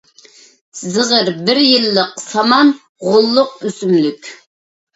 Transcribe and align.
زىغىر— 0.79 1.29
بىر 1.49 1.59
يىللىق 1.65 2.17
سامان 2.25 2.73
غوللۇق 3.11 3.55
ئۆسۈملۈك. 3.63 4.35